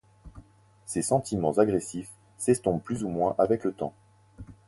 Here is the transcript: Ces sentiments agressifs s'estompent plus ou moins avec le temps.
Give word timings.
Ces 0.87 1.03
sentiments 1.03 1.51
agressifs 1.59 2.09
s'estompent 2.35 2.83
plus 2.83 3.03
ou 3.03 3.09
moins 3.09 3.35
avec 3.37 3.63
le 3.63 3.71
temps. 3.71 3.93